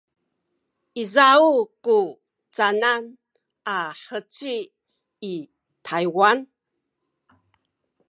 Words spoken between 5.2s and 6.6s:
i Taywan?